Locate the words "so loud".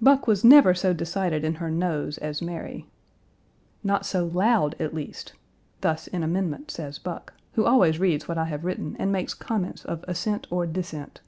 4.04-4.74